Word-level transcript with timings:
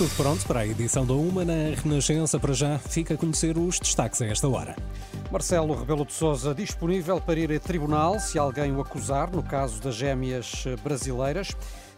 Tudo 0.00 0.16
pronto 0.16 0.46
para 0.46 0.60
a 0.60 0.66
edição 0.66 1.04
da 1.04 1.12
Uma 1.12 1.44
na 1.44 1.74
Renascença. 1.76 2.40
Para 2.40 2.54
já, 2.54 2.78
fica 2.78 3.12
a 3.12 3.16
conhecer 3.18 3.58
os 3.58 3.78
destaques 3.78 4.22
a 4.22 4.26
esta 4.28 4.48
hora. 4.48 4.74
Marcelo 5.30 5.78
Rebelo 5.78 6.06
de 6.06 6.14
Sousa 6.14 6.54
disponível 6.54 7.20
para 7.20 7.38
ir 7.38 7.52
a 7.52 7.60
tribunal 7.60 8.18
se 8.18 8.38
alguém 8.38 8.74
o 8.74 8.80
acusar, 8.80 9.30
no 9.30 9.42
caso 9.42 9.78
das 9.82 9.96
gêmeas 9.96 10.64
brasileiras. 10.82 11.54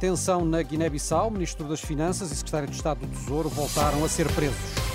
Tensão 0.00 0.44
na 0.44 0.60
Guiné-Bissau, 0.60 1.30
Ministro 1.30 1.68
das 1.68 1.80
Finanças 1.80 2.32
e 2.32 2.34
Secretário 2.34 2.68
de 2.68 2.74
Estado 2.74 3.06
do 3.06 3.06
Tesouro 3.06 3.48
voltaram 3.48 4.04
a 4.04 4.08
ser 4.08 4.26
presos. 4.32 4.93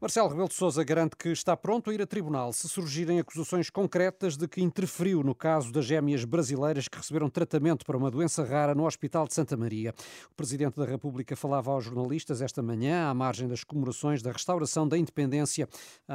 Marcelo 0.00 0.28
Rebelo 0.28 0.46
de 0.46 0.54
Sousa 0.54 0.84
garante 0.84 1.16
que 1.16 1.28
está 1.30 1.56
pronto 1.56 1.90
a 1.90 1.92
ir 1.94 2.00
a 2.00 2.06
tribunal 2.06 2.52
se 2.52 2.68
surgirem 2.68 3.18
acusações 3.18 3.68
concretas 3.68 4.36
de 4.36 4.46
que 4.46 4.62
interferiu 4.62 5.24
no 5.24 5.34
caso 5.34 5.72
das 5.72 5.86
gêmeas 5.86 6.24
brasileiras 6.24 6.86
que 6.86 6.96
receberam 6.96 7.28
tratamento 7.28 7.84
para 7.84 7.96
uma 7.96 8.08
doença 8.08 8.44
rara 8.44 8.76
no 8.76 8.86
Hospital 8.86 9.26
de 9.26 9.34
Santa 9.34 9.56
Maria. 9.56 9.92
O 10.30 10.34
Presidente 10.36 10.76
da 10.76 10.84
República 10.84 11.34
falava 11.34 11.72
aos 11.72 11.84
jornalistas 11.84 12.40
esta 12.40 12.62
manhã 12.62 13.08
à 13.08 13.14
margem 13.14 13.48
das 13.48 13.64
comemorações 13.64 14.22
da 14.22 14.30
restauração 14.30 14.86
da 14.86 14.96
independência 14.96 15.68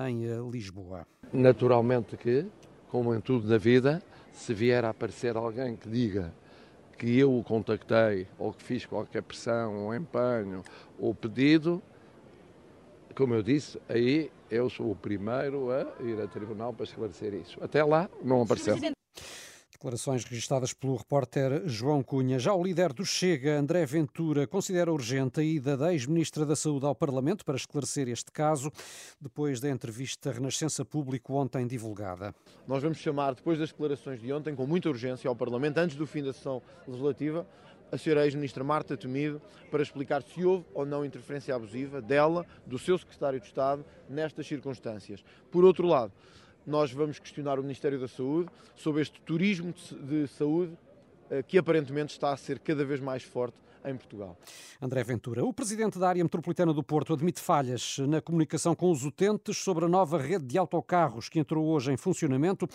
em 0.07 0.27
eh, 0.27 0.37
Lisboa. 0.49 1.05
Naturalmente 1.33 2.15
que, 2.15 2.45
como 2.87 3.13
em 3.13 3.19
tudo 3.19 3.49
na 3.49 3.57
vida, 3.57 4.01
se 4.31 4.53
vier 4.53 4.85
a 4.85 4.91
aparecer 4.91 5.35
alguém 5.35 5.75
que 5.75 5.89
diga 5.89 6.33
que 6.97 7.19
eu 7.19 7.37
o 7.37 7.43
contactei 7.43 8.27
ou 8.39 8.53
que 8.53 8.63
fiz 8.63 8.85
qualquer 8.85 9.23
pressão 9.23 9.87
ou 9.87 9.93
empenho 9.93 10.63
ou 10.97 11.13
pedido, 11.13 11.83
como 13.15 13.33
eu 13.33 13.43
disse, 13.43 13.79
aí 13.87 14.31
eu 14.49 14.69
sou 14.69 14.91
o 14.91 14.95
primeiro 14.95 15.71
a 15.71 15.85
ir 16.03 16.19
a 16.21 16.27
tribunal 16.27 16.73
para 16.73 16.85
esclarecer 16.85 17.33
isso. 17.33 17.57
Até 17.61 17.83
lá 17.83 18.09
não 18.23 18.41
apareceu. 18.41 18.77
Declarações 19.71 20.23
registradas 20.23 20.71
pelo 20.71 20.95
repórter 20.95 21.63
João 21.65 22.01
Cunha. 22.01 22.39
Já 22.39 22.53
o 22.53 22.63
líder 22.63 22.93
do 22.93 23.05
Chega, 23.05 23.59
André 23.59 23.85
Ventura, 23.85 24.47
considera 24.47 24.93
urgente 24.93 25.41
a 25.41 25.43
ida 25.43 25.75
da 25.75 25.91
ex-ministra 25.91 26.45
da 26.45 26.55
Saúde 26.55 26.85
ao 26.85 26.95
Parlamento 26.95 27.43
para 27.43 27.57
esclarecer 27.57 28.07
este 28.07 28.31
caso, 28.31 28.71
depois 29.19 29.59
da 29.59 29.69
entrevista 29.69 30.31
Renascença 30.31 30.85
Público 30.85 31.33
ontem 31.33 31.67
divulgada. 31.67 32.33
Nós 32.65 32.81
vamos 32.81 32.99
chamar, 32.99 33.35
depois 33.35 33.59
das 33.59 33.71
declarações 33.71 34.21
de 34.21 34.31
ontem, 34.31 34.55
com 34.55 34.65
muita 34.65 34.87
urgência 34.87 35.27
ao 35.27 35.35
Parlamento, 35.35 35.77
antes 35.77 35.97
do 35.97 36.07
fim 36.07 36.23
da 36.23 36.31
sessão 36.31 36.61
legislativa, 36.87 37.45
a 37.93 37.97
senhora 37.97 38.25
ex-ministra 38.25 38.63
Marta 38.63 38.97
Temido 38.97 39.39
para 39.69 39.83
explicar 39.83 40.23
se 40.23 40.43
houve 40.43 40.65
ou 40.73 40.83
não 40.83 41.05
interferência 41.05 41.53
abusiva 41.53 42.01
dela, 42.01 42.43
do 42.65 42.79
seu 42.79 42.97
secretário 42.97 43.39
de 43.39 43.45
Estado, 43.45 43.85
nestas 44.09 44.47
circunstâncias. 44.47 45.23
Por 45.51 45.63
outro 45.63 45.85
lado, 45.85 46.11
nós 46.65 46.91
vamos 46.91 47.19
questionar 47.19 47.59
o 47.59 47.61
Ministério 47.61 47.99
da 47.99 48.07
Saúde 48.07 48.49
sobre 48.75 49.03
este 49.03 49.21
turismo 49.21 49.71
de 49.91 50.27
saúde 50.27 50.75
eh, 51.29 51.43
que 51.43 51.55
aparentemente 51.55 52.13
está 52.13 52.33
a 52.33 52.37
ser 52.37 52.57
cada 52.57 52.83
vez 52.83 52.99
mais 52.99 53.21
forte 53.21 53.57
em 53.85 53.95
Portugal. 53.95 54.37
André 54.81 55.03
Ventura, 55.03 55.43
o 55.45 55.53
presidente 55.53 55.99
da 55.99 56.09
área 56.09 56.23
metropolitana 56.23 56.73
do 56.73 56.83
Porto 56.83 57.13
admite 57.13 57.39
falhas 57.41 57.97
na 57.99 58.21
comunicação 58.21 58.75
com 58.75 58.91
os 58.91 59.03
utentes 59.03 59.57
sobre 59.57 59.85
a 59.85 59.87
nova 59.87 60.17
rede 60.17 60.45
de 60.45 60.57
autocarros 60.57 61.29
que 61.29 61.39
entrou 61.39 61.65
hoje 61.65 61.91
em 61.91 61.97
funcionamento. 61.97 62.67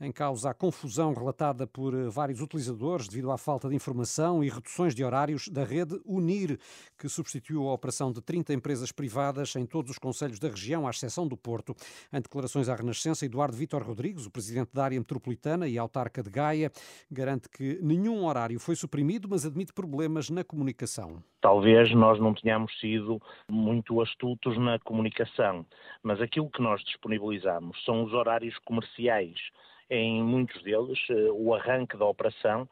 Em 0.00 0.10
causa 0.10 0.50
a 0.50 0.54
confusão 0.54 1.14
relatada 1.14 1.66
por 1.66 1.94
vários 2.10 2.40
utilizadores 2.40 3.08
devido 3.08 3.30
à 3.30 3.38
falta 3.38 3.68
de 3.68 3.74
informação 3.74 4.42
e 4.42 4.48
reduções 4.48 4.94
de 4.94 5.04
horários 5.04 5.48
da 5.48 5.64
rede 5.64 6.00
Unir, 6.04 6.58
que 6.98 7.08
substituiu 7.08 7.68
a 7.68 7.72
operação 7.72 8.12
de 8.12 8.20
30 8.20 8.52
empresas 8.52 8.92
privadas 8.92 9.54
em 9.56 9.66
todos 9.66 9.90
os 9.90 9.98
conselhos 9.98 10.38
da 10.38 10.48
região, 10.48 10.86
à 10.86 10.90
exceção 10.90 11.26
do 11.26 11.36
Porto. 11.36 11.74
Em 12.12 12.20
declarações 12.20 12.68
à 12.68 12.74
Renascença, 12.74 13.24
Eduardo 13.24 13.56
Vítor 13.56 13.82
Rodrigues, 13.82 14.26
o 14.26 14.30
presidente 14.30 14.70
da 14.72 14.84
área 14.84 14.98
metropolitana 14.98 15.68
e 15.68 15.78
autarca 15.78 16.22
de 16.22 16.30
Gaia, 16.30 16.72
garante 17.10 17.48
que 17.48 17.78
nenhum 17.82 18.24
horário 18.24 18.58
foi 18.58 18.74
suprimido, 18.76 19.28
mas 19.28 19.44
admite 19.44 19.72
problemas 19.72 20.30
na 20.30 20.44
comunicação? 20.52 21.24
Talvez 21.40 21.90
nós 21.94 22.20
não 22.20 22.34
tenhamos 22.34 22.78
sido 22.78 23.20
muito 23.48 24.02
astutos 24.02 24.58
na 24.58 24.78
comunicação, 24.80 25.64
mas 26.02 26.20
aquilo 26.20 26.50
que 26.50 26.60
nós 26.60 26.84
disponibilizamos 26.84 27.82
são 27.86 28.04
os 28.04 28.12
horários 28.12 28.58
comerciais. 28.58 29.38
Em 29.88 30.22
muitos 30.22 30.62
deles, 30.62 30.98
eh, 31.08 31.30
o 31.32 31.54
arranque 31.54 31.96
da 31.96 32.04
operação 32.04 32.68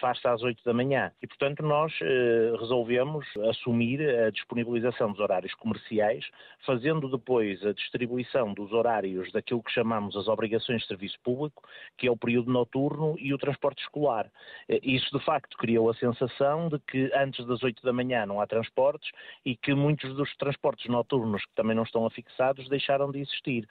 faz-se 0.00 0.26
às 0.26 0.42
8 0.42 0.62
da 0.64 0.72
manhã. 0.72 1.12
E, 1.22 1.26
portanto, 1.26 1.62
nós 1.62 1.92
eh, 2.02 2.52
resolvemos 2.58 3.26
assumir 3.48 4.00
a 4.00 4.30
disponibilização 4.30 5.10
dos 5.10 5.20
horários 5.20 5.54
comerciais, 5.54 6.24
fazendo 6.64 7.10
depois 7.10 7.64
a 7.64 7.72
distribuição 7.72 8.54
dos 8.54 8.72
horários 8.72 9.30
daquilo 9.32 9.62
que 9.62 9.70
chamamos 9.70 10.16
as 10.16 10.28
obrigações 10.28 10.82
de 10.82 10.88
serviço 10.88 11.18
público, 11.22 11.62
que 11.98 12.06
é 12.06 12.10
o 12.10 12.16
período 12.16 12.50
noturno 12.50 13.16
e 13.18 13.34
o 13.34 13.38
transporte 13.38 13.82
escolar. 13.82 14.30
Eh, 14.68 14.80
isso, 14.82 15.16
de 15.16 15.24
facto, 15.24 15.56
criou 15.56 15.90
a 15.90 15.94
sensação 15.94 16.68
de 16.68 16.78
que 16.80 17.10
antes 17.14 17.44
das 17.46 17.62
8 17.62 17.82
da 17.82 17.92
manhã 17.92 18.24
não 18.26 18.40
há 18.40 18.46
transportes 18.46 19.10
e 19.44 19.56
que 19.56 19.74
muitos 19.74 20.14
dos 20.16 20.34
transportes 20.36 20.88
noturnos 20.88 21.44
que 21.44 21.54
também 21.54 21.76
não 21.76 21.82
estão 21.82 22.06
afixados 22.06 22.68
deixaram 22.68 23.10
de 23.10 23.20
existir. 23.20 23.66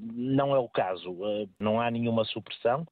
Não 0.00 0.54
é 0.54 0.58
o 0.58 0.68
caso, 0.68 1.16
não 1.58 1.80
há 1.80 1.90
nenhuma 1.90 2.24
supressão. 2.24 2.86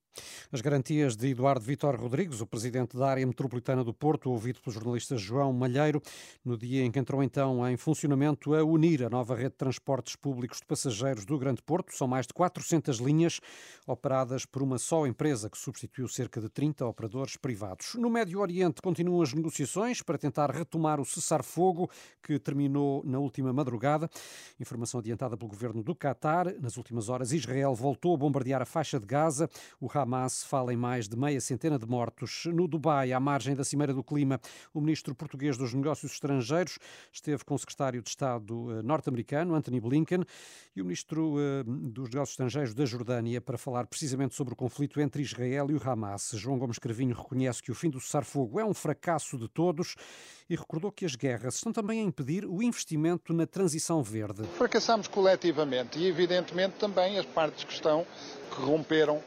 As 0.52 0.60
garantias 0.60 1.16
de 1.16 1.28
Eduardo 1.28 1.64
Vitor 1.64 1.96
Rodrigues, 1.96 2.40
o 2.40 2.46
presidente 2.46 2.96
da 2.96 3.08
área 3.08 3.26
metropolitana 3.26 3.82
do 3.82 3.92
Porto, 3.92 4.30
ouvido 4.30 4.60
pelo 4.60 4.72
jornalista 4.74 5.16
João 5.16 5.52
Malheiro, 5.52 6.00
no 6.44 6.56
dia 6.56 6.84
em 6.84 6.90
que 6.90 6.98
entrou 6.98 7.22
então 7.22 7.68
em 7.68 7.76
funcionamento 7.76 8.54
a 8.54 8.64
Unir, 8.64 9.04
a 9.04 9.10
nova 9.10 9.34
rede 9.34 9.50
de 9.50 9.56
transportes 9.56 10.16
públicos 10.16 10.58
de 10.58 10.66
passageiros 10.66 11.24
do 11.24 11.38
Grande 11.38 11.62
Porto. 11.62 11.94
São 11.94 12.06
mais 12.06 12.26
de 12.26 12.34
400 12.34 12.98
linhas 12.98 13.40
operadas 13.86 14.44
por 14.44 14.62
uma 14.62 14.78
só 14.78 15.06
empresa, 15.06 15.50
que 15.50 15.58
substituiu 15.58 16.08
cerca 16.08 16.40
de 16.40 16.48
30 16.48 16.86
operadores 16.86 17.36
privados. 17.36 17.94
No 17.94 18.10
Médio 18.10 18.40
Oriente 18.40 18.80
continuam 18.82 19.22
as 19.22 19.32
negociações 19.32 20.02
para 20.02 20.18
tentar 20.18 20.50
retomar 20.50 21.00
o 21.00 21.04
cessar-fogo 21.04 21.90
que 22.22 22.38
terminou 22.38 23.02
na 23.04 23.18
última 23.18 23.52
madrugada. 23.52 24.08
Informação 24.60 25.00
adiantada 25.00 25.36
pelo 25.36 25.50
governo 25.50 25.82
do 25.82 25.94
Qatar. 25.94 26.54
Nas 26.60 26.76
últimas 26.76 27.08
horas, 27.08 27.32
Israel 27.32 27.74
voltou 27.74 28.14
a 28.14 28.18
bombardear 28.18 28.62
a 28.62 28.66
faixa 28.66 28.98
de 28.98 29.06
Gaza. 29.06 29.48
O 29.80 29.88
fala 30.46 30.72
em 30.72 30.76
mais 30.76 31.08
de 31.08 31.16
meia 31.16 31.40
centena 31.40 31.78
de 31.78 31.86
mortos. 31.86 32.44
No 32.46 32.68
Dubai, 32.68 33.12
à 33.12 33.20
margem 33.20 33.54
da 33.54 33.64
Cimeira 33.64 33.92
do 33.92 34.02
Clima, 34.02 34.40
o 34.72 34.80
ministro 34.80 35.14
português 35.14 35.56
dos 35.56 35.74
Negócios 35.74 36.12
Estrangeiros 36.12 36.78
esteve 37.12 37.44
com 37.44 37.54
o 37.54 37.58
secretário 37.58 38.02
de 38.02 38.08
Estado 38.08 38.70
eh, 38.70 38.82
norte-americano, 38.82 39.54
Anthony 39.54 39.80
Blinken, 39.80 40.24
e 40.74 40.80
o 40.80 40.84
ministro 40.84 41.36
eh, 41.38 41.64
dos 41.66 42.08
Negócios 42.10 42.30
Estrangeiros 42.30 42.74
da 42.74 42.84
Jordânia 42.84 43.40
para 43.40 43.58
falar 43.58 43.86
precisamente 43.86 44.34
sobre 44.34 44.54
o 44.54 44.56
conflito 44.56 45.00
entre 45.00 45.22
Israel 45.22 45.70
e 45.70 45.74
o 45.74 45.80
Hamas. 45.82 46.32
João 46.34 46.58
Gomes 46.58 46.78
Cravinho 46.78 47.14
reconhece 47.14 47.62
que 47.62 47.70
o 47.70 47.74
fim 47.74 47.90
do 47.90 48.00
cessar-fogo 48.00 48.60
é 48.60 48.64
um 48.64 48.74
fracasso 48.74 49.36
de 49.36 49.48
todos 49.48 49.96
e 50.48 50.54
recordou 50.54 50.92
que 50.92 51.04
as 51.04 51.16
guerras 51.16 51.56
estão 51.56 51.72
também 51.72 52.00
a 52.00 52.02
impedir 52.02 52.44
o 52.46 52.62
investimento 52.62 53.32
na 53.32 53.46
transição 53.46 54.02
verde. 54.02 54.44
Fracassamos 54.56 55.08
coletivamente 55.08 55.98
e, 55.98 56.06
evidentemente, 56.06 56.76
também 56.76 57.18
as 57.18 57.26
partes 57.26 57.64
que 57.64 57.72
estão 57.72 58.06
que 58.54 58.62
romperam 58.62 59.22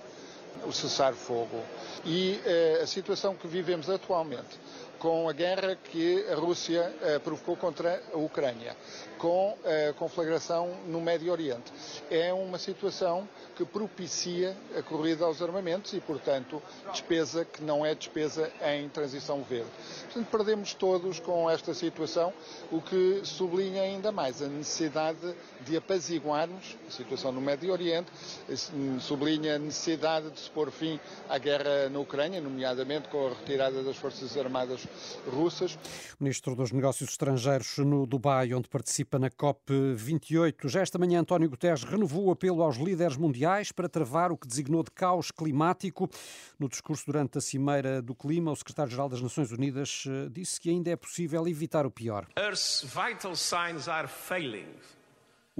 o 0.65 0.71
cessar-fogo. 0.71 1.61
E 2.05 2.39
eh, 2.45 2.79
a 2.83 2.87
situação 2.87 3.35
que 3.35 3.47
vivemos 3.47 3.89
atualmente, 3.89 4.59
com 4.99 5.29
a 5.29 5.33
guerra 5.33 5.75
que 5.75 6.25
a 6.29 6.35
Rússia 6.35 6.93
eh, 7.01 7.19
provocou 7.19 7.55
contra 7.55 8.01
a 8.13 8.17
Ucrânia, 8.17 8.75
com 9.17 9.57
a 9.65 9.93
conflagração 9.93 10.69
no 10.87 11.01
Médio 11.01 11.31
Oriente, 11.31 11.71
é 12.11 12.33
uma 12.33 12.57
situação 12.57 13.27
que 13.55 13.65
propicia 13.65 14.55
a 14.77 14.81
corrida 14.81 15.25
aos 15.25 15.41
armamentos 15.41 15.93
e, 15.93 15.99
portanto, 15.99 16.61
despesa 16.91 17.43
que 17.43 17.61
não 17.61 17.85
é 17.85 17.93
despesa 17.93 18.51
em 18.61 18.87
transição 18.89 19.41
verde. 19.43 19.69
Portanto, 20.05 20.27
perdemos 20.31 20.73
todos 20.73 21.19
com 21.19 21.49
esta 21.49 21.73
situação, 21.73 22.33
o 22.71 22.81
que 22.81 23.21
sublinha 23.23 23.81
ainda 23.81 24.11
mais 24.11 24.41
a 24.41 24.47
necessidade 24.47 25.35
de 25.61 25.75
apaziguarmos 25.75 26.77
a 26.87 26.91
situação 26.91 27.31
no 27.31 27.41
Médio 27.41 27.71
Oriente, 27.71 28.09
sublinha 29.01 29.55
a 29.55 29.59
necessidade 29.59 30.29
de 30.29 30.39
se 30.39 30.49
pôr 30.49 30.71
fim 30.71 30.99
à 31.27 31.37
guerra 31.37 31.89
na 31.89 31.99
Ucrânia, 31.99 32.39
nomeadamente 32.39 33.09
com 33.09 33.27
a 33.27 33.29
retirada 33.29 33.83
das 33.83 33.97
Forças 33.97 34.37
Armadas 34.37 34.88
russas. 35.27 35.77
O 36.19 36.23
Ministro 36.23 36.55
dos 36.55 36.71
Negócios 36.71 37.09
Estrangeiros 37.09 37.77
no 37.79 38.05
Dubai, 38.05 38.53
onde 38.53 38.67
participa 38.67 39.17
na 39.17 39.29
COP28. 39.29 40.67
Já 40.67 40.81
esta 40.81 40.97
manhã, 40.97 41.21
António 41.21 41.49
Guterres 41.49 41.83
renovou 41.83 42.27
o 42.27 42.31
apelo 42.31 42.61
aos 42.61 42.77
líderes 42.77 43.17
mundiais 43.17 43.71
para 43.71 43.89
travar 43.89 44.31
o 44.31 44.37
que 44.37 44.47
designou 44.47 44.83
de 44.83 44.91
caos 44.91 45.31
climático. 45.31 46.09
No 46.57 46.67
discurso 46.67 47.05
durante 47.05 47.37
a 47.37 47.41
Cimeira 47.41 48.01
do 48.01 48.15
Clima, 48.15 48.51
o 48.51 48.55
secretário-geral 48.55 49.09
das 49.09 49.21
Nações 49.21 49.51
Unidas 49.51 50.03
eh, 50.07 50.29
disse 50.29 50.59
que 50.59 50.69
ainda 50.69 50.89
é 50.89 50.95
possível 50.95 51.47
evitar 51.47 51.85
o 51.85 51.91
pior. 51.91 52.27
Earth's 52.37 52.83
vital 52.83 53.35
signs 53.35 53.87
are 53.87 54.07
failing. 54.07 54.67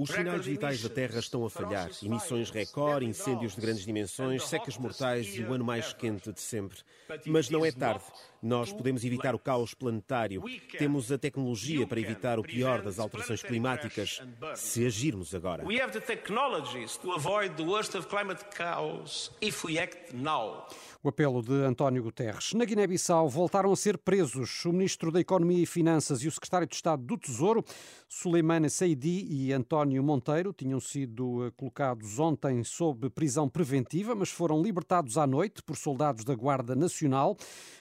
Os 0.00 0.08
sinais 0.08 0.46
vitais 0.46 0.82
da 0.82 0.88
Terra 0.88 1.18
estão 1.18 1.44
a 1.44 1.50
falhar. 1.50 1.90
Emissões 2.02 2.50
recorde, 2.50 3.04
incêndios 3.04 3.54
de 3.54 3.60
grandes 3.60 3.84
dimensões, 3.84 4.46
secas 4.46 4.78
mortais 4.78 5.36
e 5.36 5.42
o 5.42 5.52
ano 5.52 5.62
mais 5.62 5.92
quente 5.92 6.32
de 6.32 6.40
sempre. 6.40 6.78
Mas 7.26 7.50
não 7.50 7.66
é 7.66 7.70
tarde. 7.70 8.04
Nós 8.42 8.72
podemos 8.72 9.04
evitar 9.04 9.34
o 9.34 9.38
caos 9.38 9.74
planetário. 9.74 10.42
Temos 10.78 11.12
a 11.12 11.18
tecnologia 11.18 11.86
para 11.86 12.00
evitar 12.00 12.38
o 12.38 12.42
pior 12.42 12.80
das 12.80 12.98
alterações 12.98 13.42
climáticas, 13.42 14.22
se 14.54 14.86
agirmos 14.86 15.34
agora. 15.34 15.66
We 15.66 15.78
have 15.82 15.92
the 15.92 16.00
technologies 16.00 16.96
to 16.96 17.12
avoid 17.12 17.56
the 17.56 17.64
worst 17.64 17.94
of 17.94 18.08
climate 18.08 18.42
chaos 18.56 19.30
if 19.42 19.62
we 19.66 19.78
act 19.78 20.16
now. 20.16 20.66
O 21.02 21.08
apelo 21.08 21.42
de 21.42 21.52
António 21.64 22.02
Guterres. 22.02 22.52
Na 22.52 22.64
Guiné-Bissau 22.64 23.28
voltaram 23.28 23.72
a 23.72 23.76
ser 23.76 23.96
presos 23.96 24.64
o 24.66 24.72
Ministro 24.72 25.10
da 25.10 25.18
Economia 25.18 25.62
e 25.62 25.66
Finanças 25.66 26.22
e 26.22 26.28
o 26.28 26.30
Secretário 26.30 26.66
de 26.66 26.74
Estado 26.74 27.02
do 27.02 27.16
Tesouro, 27.16 27.64
Suleimane 28.06 28.68
Seidi 28.68 29.26
e 29.30 29.50
António 29.50 29.89
Monteiro. 29.98 30.52
Tinham 30.52 30.78
sido 30.78 31.46
eh, 31.46 31.50
colocados 31.56 32.18
ontem 32.18 32.62
sob 32.62 33.10
prisão 33.10 33.48
preventiva, 33.48 34.14
mas 34.14 34.28
foram 34.28 34.62
libertados 34.62 35.18
à 35.18 35.26
noite 35.26 35.62
por 35.62 35.76
soldados 35.76 36.24
da 36.24 36.34
Guarda 36.34 36.76
Nacional. 36.76 37.36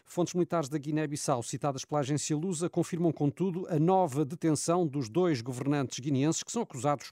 Fontes 0.06 0.34
militares 0.34 0.68
da 0.68 0.78
Guiné-Bissau, 0.80 1.44
citadas 1.44 1.86
pela 1.86 2.02
agência 2.02 2.36
Lusa, 2.36 2.68
confirmam, 2.68 3.12
contudo, 3.12 3.68
a 3.70 3.78
nova 3.78 4.26
detenção 4.26 4.88
dos 4.88 5.08
dois 5.08 5.42
governantes 5.42 6.00
guineenses 6.00 6.42
que 6.42 6.52
são 6.52 6.64
acusados 6.64 7.12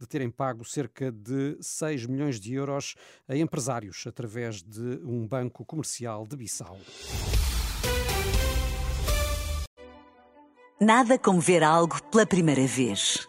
de 0.00 0.06
terem 0.06 0.30
pago 0.30 0.64
cerca 0.64 1.12
de 1.12 1.58
6 1.60 2.06
milhões 2.06 2.40
de 2.40 2.54
euros 2.54 2.94
a 3.28 3.36
empresários 3.36 4.04
através 4.06 4.62
de 4.62 5.00
um 5.04 5.26
banco 5.26 5.64
comercial 5.64 6.26
de 6.26 6.36
Bissau. 6.36 6.78
Nada 10.80 11.18
como 11.18 11.40
ver 11.40 11.64
algo 11.64 12.00
pela 12.04 12.24
primeira 12.24 12.64
vez. 12.64 13.28